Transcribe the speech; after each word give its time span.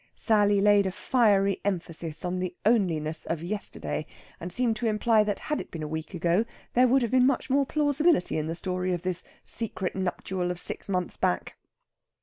Sally 0.15 0.61
laid 0.61 0.87
a 0.87 0.91
fiery 0.91 1.61
emphasis 1.63 2.25
on 2.25 2.39
the 2.39 2.55
only 2.65 2.99
ness 2.99 3.23
of 3.27 3.43
yesterday, 3.43 4.07
and 4.39 4.51
seemed 4.51 4.75
to 4.77 4.87
imply 4.87 5.23
that, 5.23 5.37
had 5.37 5.61
it 5.61 5.69
been 5.69 5.83
a 5.83 5.87
week 5.87 6.15
ago, 6.15 6.43
there 6.73 6.87
would 6.87 7.03
have 7.03 7.11
been 7.11 7.27
much 7.27 7.51
more 7.51 7.67
plausibility 7.67 8.35
in 8.39 8.47
the 8.47 8.55
story 8.55 8.95
of 8.95 9.03
this 9.03 9.23
secret 9.45 9.95
nuptial 9.95 10.49
of 10.49 10.59
six 10.59 10.89
months 10.89 11.17
back. 11.17 11.55